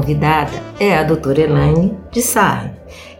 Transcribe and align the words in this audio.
Convidada 0.00 0.52
é 0.78 0.96
a 0.96 1.02
doutora 1.02 1.42
Elaine 1.42 1.94
de 2.10 2.22
Sarri. 2.22 2.70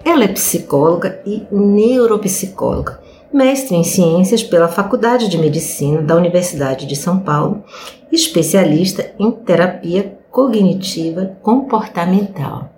Ela 0.02 0.24
é 0.24 0.28
psicóloga 0.28 1.20
e 1.26 1.46
neuropsicóloga, 1.52 2.98
mestre 3.30 3.76
em 3.76 3.84
ciências 3.84 4.42
pela 4.42 4.66
Faculdade 4.66 5.28
de 5.28 5.36
Medicina 5.36 6.00
da 6.00 6.16
Universidade 6.16 6.86
de 6.86 6.96
São 6.96 7.20
Paulo, 7.20 7.62
especialista 8.10 9.12
em 9.18 9.30
terapia 9.30 10.18
cognitiva 10.30 11.36
comportamental. 11.42 12.70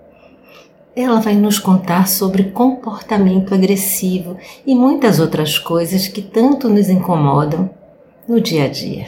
Ela 0.96 1.20
vai 1.20 1.36
nos 1.36 1.60
contar 1.60 2.08
sobre 2.08 2.50
comportamento 2.50 3.54
agressivo 3.54 4.36
e 4.66 4.74
muitas 4.74 5.20
outras 5.20 5.58
coisas 5.58 6.08
que 6.08 6.20
tanto 6.20 6.68
nos 6.68 6.88
incomodam 6.88 7.70
no 8.28 8.40
dia 8.40 8.64
a 8.64 8.68
dia. 8.68 9.06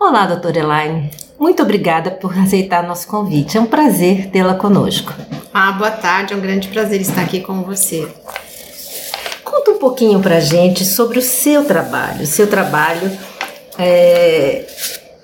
Olá, 0.00 0.26
doutora 0.26 0.58
Elaine. 0.58 1.27
Muito 1.38 1.62
obrigada 1.62 2.10
por 2.10 2.36
aceitar 2.36 2.82
nosso 2.82 3.06
convite. 3.06 3.56
É 3.56 3.60
um 3.60 3.66
prazer 3.66 4.28
tê-la 4.30 4.54
conosco. 4.54 5.14
Ah, 5.54 5.72
boa 5.72 5.90
tarde. 5.90 6.32
É 6.32 6.36
um 6.36 6.40
grande 6.40 6.68
prazer 6.68 7.00
estar 7.00 7.22
aqui 7.22 7.40
com 7.40 7.62
você. 7.62 8.08
Conta 9.44 9.70
um 9.70 9.78
pouquinho 9.78 10.20
pra 10.20 10.40
gente 10.40 10.84
sobre 10.84 11.18
o 11.18 11.22
seu 11.22 11.64
trabalho, 11.64 12.22
o 12.22 12.26
seu 12.26 12.48
trabalho 12.48 13.10
é, 13.78 14.66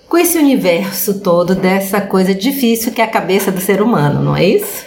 com 0.08 0.16
esse 0.16 0.38
universo 0.38 1.20
todo 1.20 1.54
dessa 1.54 2.00
coisa 2.00 2.32
difícil 2.32 2.92
que 2.92 3.00
é 3.00 3.04
a 3.04 3.08
cabeça 3.08 3.50
do 3.50 3.60
ser 3.60 3.82
humano, 3.82 4.22
não 4.22 4.36
é 4.36 4.44
isso? 4.44 4.84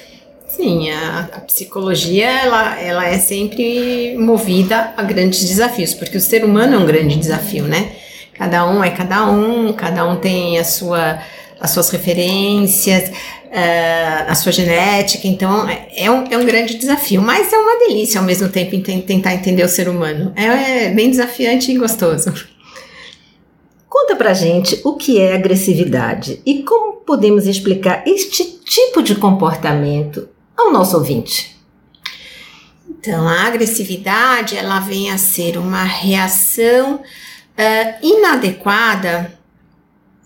Sim, 0.48 0.90
a, 0.90 1.30
a, 1.34 1.40
psicologia 1.42 2.26
ela, 2.26 2.80
ela 2.80 3.06
é 3.06 3.20
sempre 3.20 4.18
movida 4.18 4.94
a 4.96 5.04
grandes 5.04 5.44
desafios, 5.44 5.94
porque 5.94 6.18
o 6.18 6.22
ser 6.22 6.44
humano 6.44 6.76
é 6.76 6.78
um 6.80 6.86
grande 6.86 7.16
desafio, 7.16 7.66
né? 7.66 7.92
Cada 8.38 8.70
um 8.70 8.84
é 8.84 8.92
cada 8.92 9.30
um, 9.30 9.74
cada 9.74 10.08
um 10.08 10.16
tem 10.16 10.60
a 10.60 10.64
sua, 10.64 11.20
as 11.60 11.72
suas 11.72 11.90
referências, 11.90 13.10
uh, 13.10 14.30
a 14.30 14.36
sua 14.36 14.52
genética, 14.52 15.28
então 15.28 15.68
é 15.96 16.10
um, 16.10 16.26
é 16.30 16.38
um 16.38 16.46
grande 16.46 16.76
desafio, 16.76 17.22
mas 17.22 17.52
é 17.52 17.58
uma 17.58 17.80
delícia 17.80 18.20
ao 18.20 18.26
mesmo 18.26 18.48
tempo 18.50 18.80
tentar 19.02 19.34
entender 19.34 19.64
o 19.64 19.70
ser 19.70 19.90
humano. 19.90 20.32
É, 20.36 20.86
é 20.86 20.90
bem 20.90 21.10
desafiante 21.10 21.72
e 21.72 21.78
gostoso. 21.78 22.34
Conta 23.90 24.16
pra 24.16 24.34
gente 24.34 24.80
o 24.84 24.94
que 24.94 25.20
é 25.20 25.34
agressividade 25.34 26.42
e 26.46 26.62
como 26.62 26.98
podemos 26.98 27.48
explicar 27.48 28.04
este 28.06 28.44
tipo 28.64 29.02
de 29.02 29.16
comportamento 29.16 30.28
ao 30.56 30.72
nosso 30.72 30.98
ouvinte. 30.98 31.58
Então, 32.90 33.28
a 33.28 33.48
agressividade 33.48 34.58
ela 34.58 34.80
vem 34.80 35.10
a 35.10 35.18
ser 35.18 35.58
uma 35.58 35.84
reação 35.84 37.02
uh, 37.58 38.06
inadequada 38.06 39.38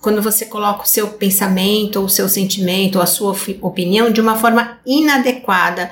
quando 0.02 0.22
você 0.22 0.46
coloca 0.46 0.84
o 0.84 0.88
seu 0.88 1.09
pensamento, 1.09 1.97
ou 1.97 2.06
o 2.06 2.09
seu 2.09 2.28
sentimento, 2.28 2.96
ou 2.96 3.03
a 3.03 3.06
sua 3.06 3.36
opinião 3.62 4.12
de 4.12 4.19
uma 4.19 4.36
forma 4.36 4.80
inadequada, 4.84 5.92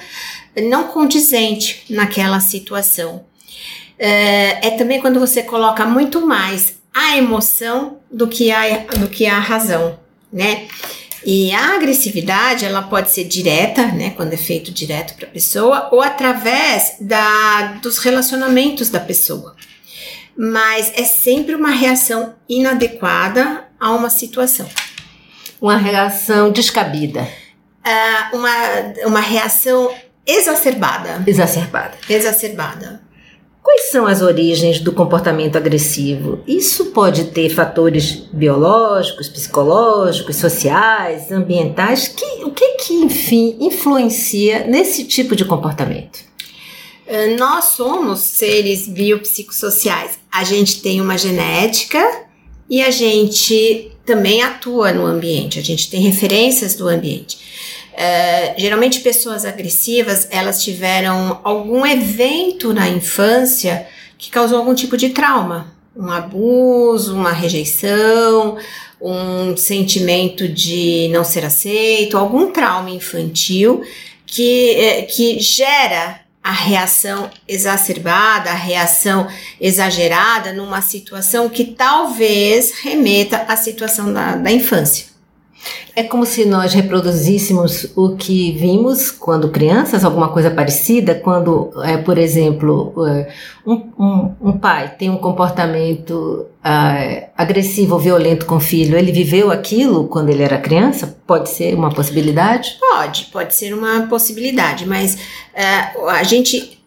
não 0.64 0.86
condizente 0.86 1.86
naquela 1.90 2.40
situação. 2.40 3.18
Uh, 3.18 4.58
é 4.62 4.76
também 4.78 5.00
quando 5.00 5.20
você 5.20 5.44
coloca 5.44 5.86
muito 5.86 6.26
mais 6.26 6.80
a 6.94 7.18
emoção 7.18 7.98
do 8.12 8.28
que 8.28 8.52
a, 8.52 8.80
do 8.98 9.08
que 9.08 9.28
a 9.28 9.38
razão, 9.38 10.00
né? 10.34 10.68
E 11.24 11.52
a 11.52 11.76
agressividade, 11.76 12.66
ela 12.66 12.82
pode 12.82 13.12
ser 13.12 13.26
direta, 13.26 13.88
né, 13.88 14.12
quando 14.12 14.34
é 14.34 14.38
feito 14.38 14.72
direto 14.72 15.16
para 15.16 15.28
a 15.28 15.30
pessoa, 15.30 15.90
ou 15.92 16.02
através 16.02 16.96
da, 17.02 17.74
dos 17.82 17.98
relacionamentos 17.98 18.90
da 18.90 19.02
pessoa 19.02 19.54
mas 20.42 20.94
é 20.96 21.04
sempre 21.04 21.54
uma 21.54 21.70
reação 21.70 22.34
inadequada 22.48 23.66
a 23.78 23.92
uma 23.92 24.10
situação. 24.10 24.66
Uma 25.60 25.76
reação 25.76 26.50
descabida. 26.50 27.28
Uh, 27.86 28.38
uma, 28.38 28.56
uma 29.06 29.20
reação 29.20 29.94
exacerbada. 30.26 31.22
Exacerbada. 31.28 31.92
Exacerbada. 32.10 33.02
Quais 33.62 33.92
são 33.92 34.08
as 34.08 34.22
origens 34.22 34.80
do 34.80 34.94
comportamento 34.94 35.58
agressivo? 35.58 36.42
Isso 36.48 36.86
pode 36.92 37.26
ter 37.26 37.50
fatores 37.50 38.30
biológicos, 38.32 39.28
psicológicos, 39.28 40.38
sociais, 40.38 41.34
ambientais. 41.34 42.08
Que, 42.08 42.46
o 42.46 42.52
que 42.52 42.78
que, 42.78 42.94
enfim, 42.94 43.58
influencia 43.60 44.66
nesse 44.66 45.04
tipo 45.04 45.36
de 45.36 45.44
comportamento? 45.44 46.29
Ah, 47.10 47.36
nós 47.38 47.66
somos 47.66 48.20
seres 48.20 48.88
biopsicossociais. 48.88 50.20
A 50.32 50.44
gente 50.44 50.82
tem 50.82 51.02
uma 51.02 51.18
genética 51.18 52.00
e 52.70 52.84
a 52.84 52.92
gente 52.92 53.92
também 54.06 54.44
atua 54.44 54.92
no 54.92 55.06
ambiente, 55.06 55.60
a 55.60 55.64
gente 55.64 55.90
tem 55.90 56.02
referências 56.02 56.76
do 56.76 56.88
ambiente. 56.88 57.50
Uh, 57.94 58.54
geralmente 58.58 59.02
pessoas 59.02 59.44
agressivas 59.44 60.26
elas 60.32 60.64
tiveram 60.64 61.42
algum 61.44 61.86
evento 61.86 62.74
na 62.74 62.88
infância 62.88 63.86
que 64.18 64.30
causou 64.30 64.60
algum 64.60 64.74
tipo 64.74 64.96
de 64.96 65.10
trauma, 65.10 65.74
um 65.94 66.10
abuso, 66.10 67.14
uma 67.14 67.34
rejeição, 67.34 68.58
um 69.02 69.58
sentimento 69.58 70.48
de 70.48 71.10
não 71.12 71.26
ser 71.26 71.44
aceito, 71.44 72.18
algum 72.18 72.52
trauma 72.52 72.90
infantil 72.90 73.84
que, 74.26 74.76
eh, 74.76 75.02
que 75.02 75.40
gera 75.40 76.22
a 76.50 76.52
reação 76.52 77.30
exacerbada, 77.48 78.50
a 78.50 78.56
reação 78.56 79.28
exagerada 79.62 80.52
numa 80.52 80.82
situação 80.82 81.48
que 81.48 81.64
talvez 81.64 82.72
remeta 82.82 83.46
à 83.48 83.56
situação 83.56 84.12
da, 84.12 84.36
da 84.36 84.52
infância. 84.52 85.06
É 85.96 86.04
como 86.04 86.26
se 86.26 86.46
nós 86.46 86.74
reproduzíssemos 86.74 87.88
o 87.96 88.16
que 88.16 88.54
vimos 88.54 89.12
quando 89.12 89.50
crianças, 89.50 90.06
alguma 90.06 90.30
coisa 90.30 90.50
parecida, 90.50 91.16
quando, 91.16 91.72
é, 91.84 91.98
por 91.98 92.18
exemplo, 92.18 92.94
é, 93.06 93.34
um, 93.66 93.74
um, 94.00 94.36
um 94.42 94.58
pai 94.58 94.96
tem 94.98 95.10
um 95.10 95.18
comportamento 95.18 96.46
é, 96.64 97.30
agressivo 97.38 97.96
ou 97.96 98.00
violento 98.00 98.46
com 98.46 98.56
o 98.56 98.60
filho, 98.60 98.98
ele 98.98 99.12
viveu 99.12 99.52
aquilo 99.52 100.08
quando 100.08 100.30
ele 100.30 100.44
era 100.44 100.58
criança? 100.58 101.18
Pode 101.28 101.50
ser 101.50 101.76
uma 101.76 101.94
possibilidade? 101.94 102.78
Pode, 102.80 103.26
pode 103.26 103.54
ser 103.54 103.74
uma 103.74 104.08
possibilidade, 104.08 104.86
mas 104.86 105.18
é, 105.54 105.92
a 106.10 106.24
gente 106.24 106.80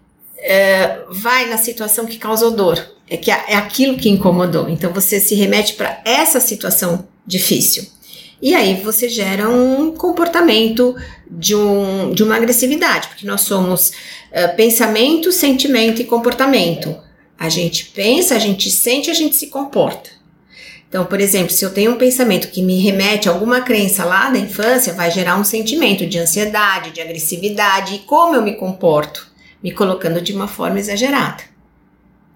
vai 1.10 1.48
na 1.48 1.56
situação 1.56 2.04
que 2.04 2.16
causou 2.16 2.50
dor, 2.50 2.84
é, 3.08 3.16
que 3.16 3.30
é 3.30 3.54
aquilo 3.54 3.96
que 3.96 4.08
incomodou, 4.08 4.69
então 4.69 4.92
você 4.92 5.20
se 5.20 5.34
remete 5.34 5.74
para 5.74 6.00
essa 6.04 6.40
situação 6.40 7.06
difícil. 7.26 7.86
E 8.42 8.56
aí 8.56 8.74
você 8.82 9.08
gera 9.08 9.48
um 9.48 9.92
comportamento 9.92 10.96
de, 11.30 11.54
um, 11.54 12.12
de 12.12 12.24
uma 12.24 12.34
agressividade, 12.34 13.06
porque 13.06 13.24
nós 13.24 13.42
somos 13.42 13.90
uh, 14.32 14.56
pensamento, 14.56 15.30
sentimento 15.30 16.02
e 16.02 16.04
comportamento. 16.04 16.98
A 17.38 17.48
gente 17.48 17.84
pensa, 17.86 18.34
a 18.34 18.40
gente 18.40 18.68
sente, 18.68 19.08
a 19.08 19.14
gente 19.14 19.36
se 19.36 19.46
comporta. 19.46 20.10
Então, 20.88 21.06
por 21.06 21.20
exemplo, 21.20 21.52
se 21.52 21.64
eu 21.64 21.72
tenho 21.72 21.92
um 21.92 21.96
pensamento 21.96 22.48
que 22.48 22.62
me 22.62 22.80
remete 22.80 23.28
a 23.28 23.32
alguma 23.32 23.60
crença 23.60 24.04
lá 24.04 24.28
da 24.28 24.38
infância, 24.38 24.92
vai 24.92 25.10
gerar 25.10 25.38
um 25.38 25.44
sentimento 25.44 26.04
de 26.04 26.18
ansiedade, 26.18 26.90
de 26.90 27.00
agressividade 27.00 27.94
e 27.94 27.98
como 28.00 28.34
eu 28.34 28.42
me 28.42 28.56
comporto, 28.56 29.28
me 29.62 29.70
colocando 29.70 30.20
de 30.20 30.32
uma 30.32 30.48
forma 30.48 30.80
exagerada. 30.80 31.44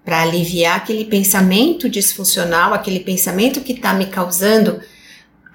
Para 0.05 0.23
aliviar 0.23 0.76
aquele 0.76 1.05
pensamento 1.05 1.88
disfuncional, 1.88 2.73
aquele 2.73 3.00
pensamento 3.00 3.61
que 3.61 3.73
está 3.73 3.93
me 3.93 4.06
causando 4.06 4.81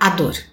a 0.02 0.10
dor. 0.18 0.51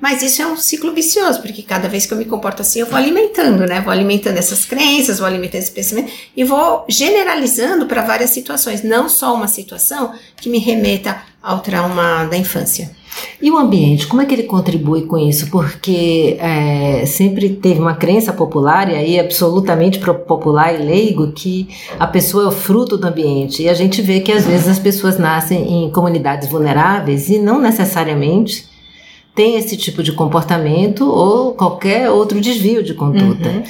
Mas 0.00 0.22
isso 0.22 0.42
é 0.42 0.46
um 0.46 0.56
ciclo 0.56 0.92
vicioso, 0.92 1.40
porque 1.40 1.62
cada 1.62 1.88
vez 1.88 2.06
que 2.06 2.12
eu 2.12 2.18
me 2.18 2.24
comporto 2.24 2.62
assim, 2.62 2.80
eu 2.80 2.86
vou 2.86 2.96
alimentando, 2.96 3.66
né? 3.66 3.80
Vou 3.80 3.92
alimentando 3.92 4.36
essas 4.36 4.64
crenças, 4.64 5.18
vou 5.18 5.26
alimentando 5.26 5.62
esse 5.62 5.72
pensamento 5.72 6.12
e 6.36 6.44
vou 6.44 6.84
generalizando 6.88 7.86
para 7.86 8.02
várias 8.02 8.30
situações, 8.30 8.82
não 8.82 9.08
só 9.08 9.34
uma 9.34 9.48
situação 9.48 10.12
que 10.36 10.48
me 10.48 10.58
remeta 10.58 11.16
ao 11.42 11.60
trauma 11.60 12.24
da 12.24 12.36
infância. 12.36 12.90
E 13.40 13.50
o 13.50 13.56
ambiente, 13.56 14.06
como 14.06 14.22
é 14.22 14.26
que 14.26 14.34
ele 14.34 14.42
contribui 14.44 15.02
com 15.02 15.16
isso? 15.16 15.50
Porque 15.50 16.36
é, 16.40 17.04
sempre 17.06 17.50
teve 17.50 17.80
uma 17.80 17.94
crença 17.94 18.32
popular, 18.32 18.90
e 18.90 18.94
aí 18.94 19.20
absolutamente 19.20 19.98
popular 19.98 20.74
e 20.74 20.84
leigo, 20.84 21.32
que 21.32 21.68
a 21.98 22.06
pessoa 22.06 22.44
é 22.44 22.46
o 22.48 22.52
fruto 22.52 22.96
do 22.96 23.06
ambiente. 23.06 23.62
E 23.62 23.68
a 23.68 23.74
gente 23.74 24.02
vê 24.02 24.20
que 24.20 24.32
às 24.32 24.44
vezes 24.44 24.68
as 24.68 24.78
pessoas 24.78 25.18
nascem 25.18 25.84
em 25.84 25.90
comunidades 25.90 26.48
vulneráveis 26.48 27.28
e 27.28 27.38
não 27.38 27.60
necessariamente 27.60 28.75
têm 29.36 29.56
esse 29.56 29.76
tipo 29.76 30.02
de 30.02 30.12
comportamento 30.12 31.06
ou 31.08 31.52
qualquer 31.52 32.10
outro 32.10 32.40
desvio 32.40 32.82
de 32.82 32.94
conduta. 32.94 33.50
Uhum. 33.50 33.62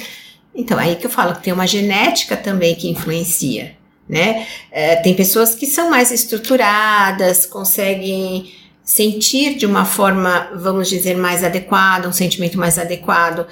Então, 0.55 0.79
aí 0.79 0.95
que 0.95 1.05
eu 1.05 1.09
falo 1.09 1.35
que 1.35 1.43
tem 1.43 1.53
uma 1.53 1.67
genética 1.67 2.35
também 2.35 2.73
que 2.73 2.89
influencia, 2.89 3.75
né? 4.09 4.47
É, 4.71 4.95
tem 4.95 5.13
pessoas 5.13 5.53
que 5.53 5.67
são 5.67 5.91
mais 5.91 6.09
estruturadas, 6.09 7.45
conseguem 7.45 8.51
sentir 8.83 9.55
de 9.55 9.65
uma 9.65 9.83
forma, 9.83 10.49
vamos 10.55 10.89
dizer, 10.89 11.17
mais 11.17 11.43
adequada, 11.43 12.07
um 12.07 12.13
sentimento 12.13 12.57
mais 12.57 12.79
adequado. 12.79 13.45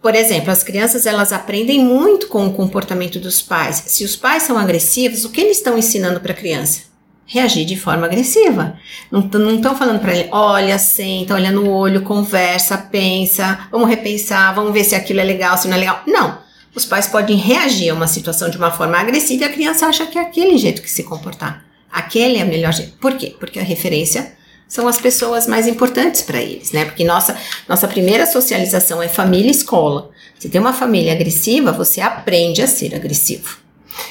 Por 0.00 0.14
exemplo, 0.14 0.50
as 0.50 0.62
crianças 0.62 1.04
elas 1.04 1.32
aprendem 1.32 1.78
muito 1.78 2.26
com 2.26 2.46
o 2.46 2.52
comportamento 2.52 3.20
dos 3.20 3.42
pais. 3.42 3.84
Se 3.86 4.02
os 4.02 4.16
pais 4.16 4.42
são 4.44 4.56
agressivos, 4.58 5.24
o 5.24 5.30
que 5.30 5.42
eles 5.42 5.58
estão 5.58 5.76
ensinando 5.76 6.20
para 6.20 6.32
a 6.32 6.36
criança? 6.36 6.93
Reagir 7.26 7.64
de 7.64 7.76
forma 7.76 8.06
agressiva. 8.06 8.76
Não 9.10 9.54
estão 9.54 9.76
falando 9.76 10.00
para 10.00 10.14
ele, 10.14 10.28
olha, 10.30 10.78
senta, 10.78 11.34
olha 11.34 11.50
no 11.50 11.70
olho, 11.70 12.02
conversa, 12.02 12.76
pensa, 12.76 13.66
vamos 13.70 13.88
repensar, 13.88 14.54
vamos 14.54 14.72
ver 14.72 14.84
se 14.84 14.94
aquilo 14.94 15.20
é 15.20 15.24
legal, 15.24 15.56
se 15.56 15.66
não 15.66 15.76
é 15.76 15.80
legal. 15.80 16.02
Não. 16.06 16.38
Os 16.74 16.84
pais 16.84 17.06
podem 17.06 17.36
reagir 17.36 17.90
a 17.90 17.94
uma 17.94 18.08
situação 18.08 18.50
de 18.50 18.56
uma 18.56 18.70
forma 18.70 18.98
agressiva 18.98 19.44
e 19.44 19.46
a 19.46 19.52
criança 19.52 19.86
acha 19.86 20.06
que 20.06 20.18
é 20.18 20.22
aquele 20.22 20.58
jeito 20.58 20.82
que 20.82 20.90
se 20.90 21.04
comportar. 21.04 21.64
Aquele 21.90 22.38
é 22.38 22.44
o 22.44 22.48
melhor 22.48 22.72
jeito. 22.72 22.96
Por 22.98 23.14
quê? 23.14 23.34
Porque 23.38 23.60
a 23.60 23.62
referência 23.62 24.32
são 24.66 24.88
as 24.88 24.98
pessoas 24.98 25.46
mais 25.46 25.68
importantes 25.68 26.22
para 26.22 26.42
eles, 26.42 26.72
né? 26.72 26.84
Porque 26.84 27.04
nossa, 27.04 27.36
nossa 27.68 27.86
primeira 27.86 28.26
socialização 28.26 29.00
é 29.00 29.08
família 29.08 29.48
e 29.48 29.52
escola. 29.52 30.10
Se 30.36 30.48
tem 30.48 30.60
uma 30.60 30.72
família 30.72 31.12
agressiva, 31.12 31.70
você 31.70 32.00
aprende 32.00 32.60
a 32.60 32.66
ser 32.66 32.94
agressivo. 32.94 33.63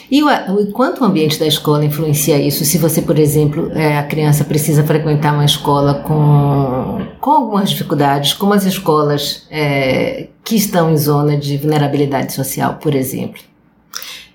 E 0.10 0.22
o, 0.24 0.28
quanto 0.72 1.02
o 1.02 1.06
ambiente 1.06 1.40
da 1.40 1.48
escola 1.48 1.84
influencia 1.84 2.38
isso? 2.38 2.64
Se 2.66 2.78
você, 2.78 3.02
por 3.02 3.18
exemplo, 3.18 3.72
é, 3.74 3.98
a 3.98 4.04
criança 4.04 4.44
precisa 4.44 4.84
frequentar 4.84 5.34
uma 5.34 5.46
escola 5.46 5.96
com, 5.96 7.06
com 7.20 7.32
algumas 7.32 7.70
dificuldades, 7.70 8.34
como 8.34 8.54
as 8.54 8.66
escolas 8.66 9.48
é, 9.50 10.28
que 10.44 10.56
estão 10.56 10.92
em 10.92 10.98
zona 10.98 11.38
de 11.38 11.58
vulnerabilidade 11.58 12.34
social, 12.34 12.76
por 12.76 12.96
exemplo. 12.96 13.42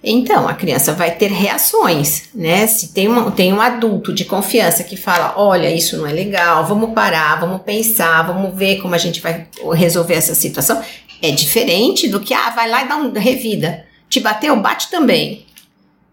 Então, 0.03 0.47
a 0.47 0.55
criança 0.55 0.93
vai 0.93 1.11
ter 1.11 1.31
reações, 1.31 2.29
né? 2.33 2.67
Se 2.67 2.93
tem, 2.93 3.09
uma, 3.09 3.31
tem 3.33 3.53
um 3.53 3.61
adulto 3.61 4.13
de 4.13 4.25
confiança 4.25 4.85
que 4.85 4.97
fala: 4.97 5.35
olha, 5.37 5.71
isso 5.71 5.97
não 5.97 6.07
é 6.07 6.13
legal, 6.13 6.65
vamos 6.67 6.93
parar, 6.93 7.41
vamos 7.41 7.63
pensar, 7.63 8.23
vamos 8.23 8.57
ver 8.57 8.81
como 8.81 8.95
a 8.95 8.99
gente 8.99 9.21
vai 9.21 9.49
resolver 9.75 10.15
essa 10.15 10.37
situação, 10.37 10.81
é 11.21 11.33
diferente 11.33 12.07
do 12.09 12.21
que, 12.21 12.33
ah, 12.33 12.51
vai 12.51 12.71
lá 12.71 12.85
e 12.85 12.89
dá 12.89 12.97
um 12.97 13.13
revida. 13.13 13.88
Te 14.09 14.21
bateu, 14.21 14.57
bate 14.57 14.91
também. 14.91 15.47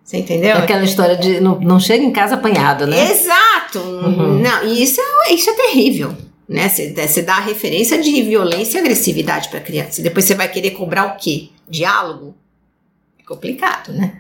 Você 0.04 0.18
entendeu? 0.18 0.58
Aquela 0.58 0.84
história 0.84 1.16
de 1.16 1.40
não, 1.40 1.60
não 1.60 1.80
chega 1.80 2.04
em 2.04 2.12
casa 2.12 2.36
apanhado, 2.36 2.86
né? 2.86 3.12
Exato! 3.12 3.80
Uhum. 3.80 4.40
Não, 4.40 4.64
e 4.64 4.84
isso 4.84 5.02
é, 5.02 5.34
isso 5.34 5.50
é 5.50 5.54
terrível. 5.54 6.16
Né? 6.48 6.70
Você 6.70 7.22
dá 7.24 7.38
a 7.38 7.40
referência 7.40 8.00
de 8.00 8.22
violência 8.22 8.78
e 8.78 8.82
agressividade 8.82 9.50
para 9.50 9.58
a 9.58 9.64
criança. 9.64 10.00
E 10.00 10.04
depois 10.04 10.26
você 10.26 10.36
vai 10.36 10.48
querer 10.48 10.72
cobrar 10.72 11.06
o 11.06 11.18
quê? 11.18 11.50
Diálogo? 11.68 12.36
complicado, 13.26 13.92
né? 13.92 14.14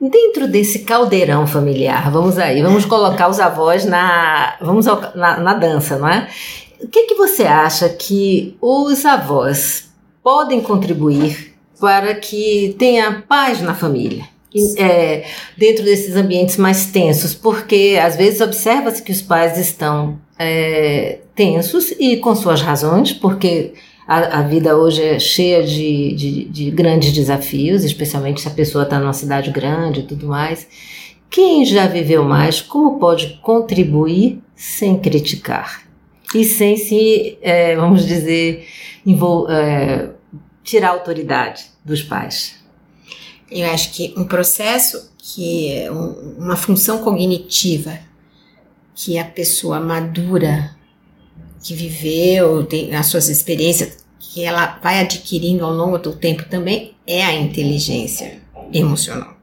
Dentro 0.00 0.48
desse 0.48 0.80
caldeirão 0.80 1.46
familiar, 1.46 2.10
vamos 2.10 2.38
aí, 2.38 2.62
vamos 2.62 2.86
colocar 2.86 3.28
os 3.28 3.38
avós 3.38 3.84
na, 3.84 4.56
vamos 4.60 4.88
ao, 4.88 4.98
na, 5.14 5.38
na 5.38 5.54
dança, 5.54 5.98
não 5.98 6.08
é? 6.08 6.26
O 6.80 6.88
que, 6.88 7.02
que 7.02 7.14
você 7.14 7.44
acha 7.44 7.86
que 7.90 8.56
os 8.62 9.04
avós 9.04 9.90
podem 10.22 10.62
contribuir 10.62 11.49
para 11.80 12.14
que 12.14 12.76
tenha 12.78 13.24
paz 13.26 13.60
na 13.62 13.74
família? 13.74 14.24
É, 14.76 15.24
dentro 15.56 15.84
desses 15.84 16.16
ambientes 16.16 16.56
mais 16.56 16.86
tensos, 16.86 17.34
porque 17.34 17.98
às 18.02 18.16
vezes 18.16 18.40
observa-se 18.40 19.02
que 19.02 19.12
os 19.12 19.22
pais 19.22 19.56
estão 19.56 20.18
é, 20.36 21.20
tensos 21.36 21.92
e 21.92 22.16
com 22.16 22.34
suas 22.34 22.60
razões, 22.60 23.12
porque 23.12 23.74
a, 24.08 24.40
a 24.40 24.42
vida 24.42 24.76
hoje 24.76 25.02
é 25.04 25.18
cheia 25.20 25.62
de, 25.62 26.14
de, 26.14 26.44
de 26.46 26.70
grandes 26.72 27.12
desafios, 27.12 27.84
especialmente 27.84 28.40
se 28.40 28.48
a 28.48 28.50
pessoa 28.50 28.82
está 28.82 28.98
numa 28.98 29.12
cidade 29.12 29.52
grande 29.52 30.00
e 30.00 30.02
tudo 30.02 30.26
mais. 30.26 30.66
Quem 31.30 31.64
já 31.64 31.86
viveu 31.86 32.24
mais, 32.24 32.60
como 32.60 32.98
pode 32.98 33.38
contribuir 33.40 34.40
sem 34.56 34.98
criticar? 34.98 35.82
E 36.34 36.44
sem 36.44 36.76
se, 36.76 37.38
é, 37.40 37.76
vamos 37.76 38.04
dizer, 38.04 38.66
é, 39.48 40.08
tirar 40.64 40.90
autoridade 40.90 41.69
dos 41.84 42.02
pais? 42.02 42.56
Eu 43.50 43.68
acho 43.70 43.92
que 43.92 44.14
um 44.16 44.24
processo 44.24 45.10
que 45.18 45.72
é 45.72 45.90
uma 45.90 46.56
função 46.56 47.02
cognitiva 47.02 47.98
que 48.94 49.18
a 49.18 49.24
pessoa 49.24 49.80
madura, 49.80 50.76
que 51.62 51.74
viveu, 51.74 52.64
tem 52.64 52.94
as 52.94 53.06
suas 53.06 53.28
experiências, 53.28 54.04
que 54.18 54.44
ela 54.44 54.78
vai 54.82 55.00
adquirindo 55.00 55.64
ao 55.64 55.72
longo 55.72 55.98
do 55.98 56.12
tempo 56.12 56.44
também 56.48 56.94
é 57.06 57.24
a 57.24 57.34
inteligência 57.34 58.40
emocional, 58.72 59.34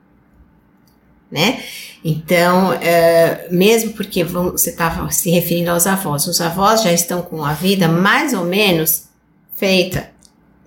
né? 1.29 1.61
Então, 2.03 2.71
é, 2.73 3.47
mesmo 3.51 3.91
porque 3.93 4.23
você 4.23 4.69
estava 4.69 5.09
se 5.11 5.29
referindo 5.29 5.71
aos 5.71 5.85
avós, 5.85 6.25
os 6.27 6.39
avós 6.39 6.83
já 6.83 6.93
estão 6.93 7.21
com 7.21 7.43
a 7.43 7.53
vida 7.53 7.87
mais 7.87 8.33
ou 8.33 8.45
menos 8.45 9.09
feita, 9.55 10.09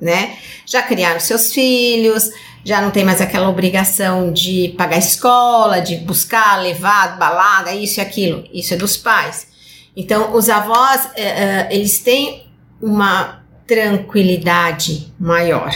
né? 0.00 0.36
Já 0.66 0.82
criaram 0.82 1.20
seus 1.20 1.52
filhos, 1.52 2.30
já 2.64 2.80
não 2.80 2.90
tem 2.90 3.04
mais 3.04 3.20
aquela 3.20 3.48
obrigação 3.48 4.32
de 4.32 4.74
pagar 4.76 4.98
escola, 4.98 5.80
de 5.80 5.96
buscar, 5.96 6.60
levar, 6.60 7.18
balada, 7.18 7.74
isso 7.74 8.00
e 8.00 8.02
aquilo. 8.02 8.44
Isso 8.52 8.74
é 8.74 8.76
dos 8.76 8.96
pais. 8.96 9.48
Então, 9.96 10.34
os 10.34 10.48
avós, 10.48 11.08
é, 11.14 11.22
é, 11.22 11.68
eles 11.70 11.98
têm 11.98 12.46
uma 12.80 13.42
tranquilidade 13.66 15.12
maior 15.18 15.72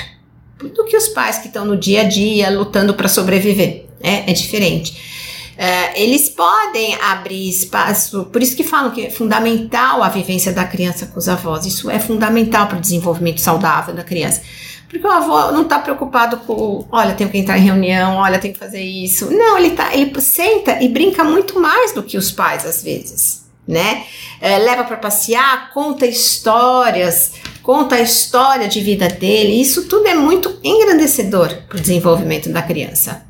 do 0.59 0.85
que 0.85 0.97
os 0.97 1.09
pais 1.09 1.39
que 1.39 1.49
estão 1.49 1.65
no 1.65 1.77
dia 1.77 2.03
a 2.03 2.05
dia 2.05 2.51
lutando 2.51 2.95
para 2.95 3.09
sobreviver. 3.09 3.87
É, 4.01 4.31
é 4.31 4.33
diferente. 4.33 5.24
É, 5.57 6.03
eles 6.03 6.29
podem 6.29 6.97
abrir 6.97 7.49
espaço, 7.49 8.25
por 8.27 8.43
isso 8.43 8.57
que 8.57 8.65
falam 8.65 8.91
que 8.91 9.07
é 9.07 9.11
fundamental 9.11 10.03
a 10.03 10.09
vivência 10.09 10.53
da 10.53 10.65
criança 10.65 11.07
com 11.07 11.19
os 11.19 11.29
avós. 11.29 11.65
Isso 11.65 11.91
é 11.91 11.99
fundamental 11.99 12.67
para 12.67 12.79
o 12.79 12.81
desenvolvimento 12.81 13.41
saudável 13.41 13.95
da 13.95 14.03
criança. 14.03 14.43
Porque 14.89 15.07
o 15.07 15.11
avô 15.11 15.51
não 15.53 15.63
está 15.63 15.79
preocupado 15.79 16.37
com, 16.39 16.87
olha, 16.91 17.15
tenho 17.15 17.31
que 17.31 17.39
entrar 17.39 17.59
em 17.59 17.63
reunião, 17.63 18.17
olha, 18.17 18.39
tenho 18.39 18.55
que 18.55 18.61
fazer 18.61 18.83
isso. 18.83 19.31
Não, 19.31 19.59
ele 19.59 19.71
tá, 19.71 19.95
ele 19.95 20.21
senta 20.21 20.81
e 20.81 20.89
brinca 20.89 21.25
muito 21.25 21.59
mais 21.59 21.93
do 21.93 22.03
que 22.03 22.17
os 22.17 22.31
pais 22.31 22.65
às 22.65 22.83
vezes, 22.83 23.45
né? 23.67 24.05
É, 24.41 24.59
leva 24.59 24.85
para 24.85 24.97
passear, 24.97 25.73
conta 25.73 26.07
histórias, 26.07 27.33
conta 27.63 27.97
a 27.97 28.01
história 28.01 28.69
de 28.69 28.81
vida 28.81 29.09
dele. 29.09 29.61
Isso 29.61 29.89
tudo 29.89 30.07
é 30.07 30.15
muito 30.15 30.61
engrandecedor 30.63 31.63
para 31.69 31.79
o 31.79 31.81
desenvolvimento 31.81 32.49
da 32.51 32.63
criança. 32.63 33.24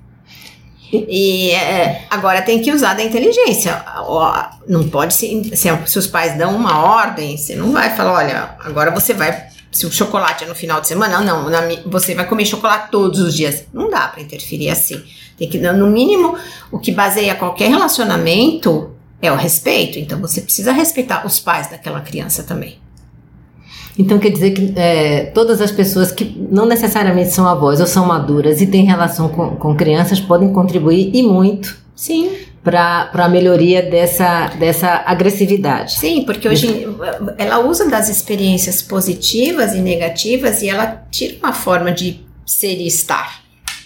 E 1.09 1.51
é, 1.51 2.05
agora 2.11 2.43
tem 2.43 2.61
que 2.61 2.73
usar 2.73 2.95
da 2.95 3.03
inteligência. 3.03 3.85
Não 4.69 4.89
pode 4.89 5.15
se, 5.15 5.53
se, 5.55 5.99
os 5.99 6.07
pais 6.07 6.37
dão 6.37 6.55
uma 6.55 6.79
ordem, 6.79 7.37
você 7.37 7.55
não 7.55 7.73
vai 7.73 7.95
falar, 7.97 8.13
olha, 8.13 8.57
agora 8.61 8.91
você 8.91 9.15
vai. 9.15 9.49
Se 9.73 9.87
o 9.87 9.91
chocolate 9.91 10.45
é 10.45 10.47
no 10.47 10.55
final 10.55 10.81
de 10.81 10.87
semana, 10.87 11.21
não, 11.21 11.51
na, 11.51 11.63
você 11.87 12.15
vai 12.15 12.27
comer 12.27 12.47
chocolate 12.47 12.91
todos 12.91 13.19
os 13.19 13.35
dias. 13.35 13.65
Não 13.73 13.91
dá 13.91 14.07
para 14.07 14.23
interferir 14.23 14.71
assim. 14.71 15.03
Tem 15.37 15.49
que 15.49 15.59
no 15.59 15.89
mínimo, 15.89 16.39
o 16.71 16.79
que 16.79 16.93
baseia 16.93 17.35
qualquer 17.35 17.71
relacionamento 17.71 18.95
é 19.21 19.33
o 19.33 19.37
respeito. 19.37 19.99
Então 19.99 20.21
você 20.21 20.41
precisa 20.41 20.73
respeitar 20.73 21.27
os 21.27 21.41
pais 21.41 21.69
daquela 21.69 22.01
criança 22.01 22.45
também. 22.45 22.79
Então 23.99 24.19
quer 24.19 24.31
dizer 24.31 24.51
que 24.51 24.73
é, 24.77 25.27
todas 25.27 25.61
as 25.61 25.71
pessoas 25.71 26.11
que 26.11 26.37
não 26.51 26.67
necessariamente 26.67 27.31
são 27.31 27.47
avós 27.47 27.81
ou 27.81 27.87
são 27.87 28.07
maduras 28.07 28.61
e 28.61 28.67
têm 28.67 28.85
relação 28.85 29.29
com, 29.29 29.57
com 29.57 29.75
crianças 29.77 30.19
podem 30.21 30.53
contribuir 30.53 31.11
e 31.15 31.23
muito. 31.23 31.77
Sim. 31.95 32.31
Para 32.63 33.11
a 33.13 33.29
melhoria 33.29 33.83
dessa, 33.83 34.49
dessa 34.59 35.03
agressividade. 35.07 35.95
Sim, 35.99 36.25
porque 36.25 36.49
hoje 36.49 36.89
ela 37.37 37.59
usa 37.59 37.89
das 37.89 38.09
experiências 38.09 38.81
positivas 38.81 39.75
e 39.75 39.81
negativas 39.81 40.63
e 40.63 40.71
ela 40.71 41.05
tira 41.11 41.37
uma 41.41 41.53
forma 41.53 41.93
de 41.93 42.21
ser 42.47 42.81
e 42.81 42.87
estar, 42.87 43.43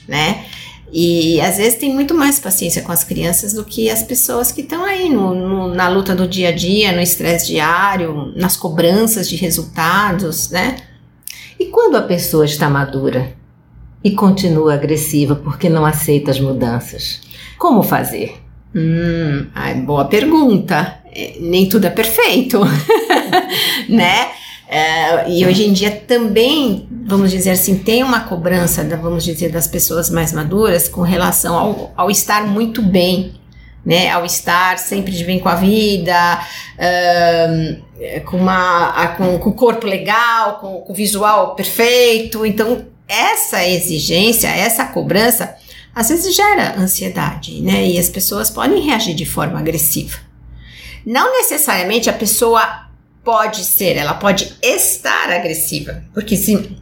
né? 0.06 0.44
E 0.92 1.40
às 1.40 1.58
vezes 1.58 1.78
tem 1.78 1.92
muito 1.92 2.14
mais 2.14 2.38
paciência 2.38 2.82
com 2.82 2.90
as 2.90 3.04
crianças 3.04 3.52
do 3.52 3.64
que 3.64 3.90
as 3.90 4.02
pessoas 4.02 4.50
que 4.50 4.62
estão 4.62 4.84
aí 4.84 5.08
no, 5.10 5.34
no, 5.34 5.74
na 5.74 5.88
luta 5.88 6.14
do 6.14 6.26
dia 6.26 6.48
a 6.48 6.52
dia, 6.52 6.92
no 6.92 7.00
estresse 7.00 7.46
diário, 7.48 8.32
nas 8.34 8.56
cobranças 8.56 9.28
de 9.28 9.36
resultados, 9.36 10.50
né? 10.50 10.76
E 11.58 11.66
quando 11.66 11.96
a 11.96 12.02
pessoa 12.02 12.44
está 12.44 12.70
madura 12.70 13.32
e 14.02 14.12
continua 14.12 14.74
agressiva 14.74 15.34
porque 15.34 15.68
não 15.68 15.84
aceita 15.84 16.30
as 16.30 16.40
mudanças, 16.40 17.20
como 17.58 17.82
fazer? 17.82 18.40
Hum, 18.74 19.46
boa 19.84 20.04
pergunta. 20.04 21.00
É, 21.12 21.36
nem 21.40 21.68
tudo 21.68 21.86
é 21.86 21.90
perfeito, 21.90 22.60
né? 23.88 24.28
É, 24.70 25.30
e 25.30 25.46
hoje 25.46 25.66
em 25.66 25.72
dia 25.72 25.90
também, 25.90 26.86
vamos 27.06 27.30
dizer 27.30 27.52
assim, 27.52 27.78
tem 27.78 28.02
uma 28.02 28.20
cobrança, 28.20 28.84
da, 28.84 28.96
vamos 28.96 29.24
dizer, 29.24 29.50
das 29.50 29.66
pessoas 29.66 30.10
mais 30.10 30.30
maduras 30.30 30.86
com 30.88 31.00
relação 31.00 31.56
ao, 31.56 31.92
ao 31.96 32.10
estar 32.10 32.46
muito 32.46 32.82
bem, 32.82 33.32
né? 33.84 34.10
Ao 34.10 34.26
estar 34.26 34.78
sempre 34.78 35.12
de 35.12 35.24
bem 35.24 35.38
com 35.38 35.48
a 35.48 35.54
vida, 35.54 36.38
com, 38.26 38.36
uma, 38.36 39.08
com, 39.16 39.38
com 39.38 39.48
o 39.48 39.54
corpo 39.54 39.86
legal, 39.86 40.58
com, 40.58 40.82
com 40.82 40.92
o 40.92 40.94
visual 40.94 41.54
perfeito. 41.54 42.44
Então, 42.44 42.84
essa 43.08 43.66
exigência, 43.66 44.48
essa 44.48 44.84
cobrança, 44.84 45.56
às 45.94 46.10
vezes 46.10 46.36
gera 46.36 46.74
ansiedade, 46.78 47.62
né? 47.62 47.86
E 47.86 47.98
as 47.98 48.10
pessoas 48.10 48.50
podem 48.50 48.82
reagir 48.82 49.14
de 49.14 49.24
forma 49.24 49.58
agressiva. 49.58 50.18
Não 51.06 51.38
necessariamente 51.38 52.10
a 52.10 52.12
pessoa 52.12 52.87
pode 53.28 53.62
ser, 53.62 53.94
ela 53.98 54.14
pode 54.14 54.54
estar 54.62 55.28
agressiva, 55.28 56.02
porque 56.14 56.34
se 56.34 56.78